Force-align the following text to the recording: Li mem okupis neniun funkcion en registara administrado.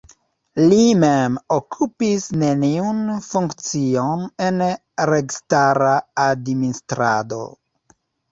Li 0.69 0.77
mem 1.01 1.35
okupis 1.55 2.23
neniun 2.43 3.03
funkcion 3.27 4.23
en 4.47 4.65
registara 5.11 5.93
administrado. 6.27 7.41